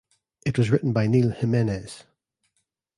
[0.47, 2.05] It was written by Neal Jimenez.